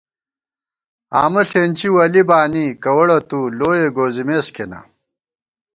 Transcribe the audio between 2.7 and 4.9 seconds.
کوَڑہ تُو لوئےگوزِمېس کېنا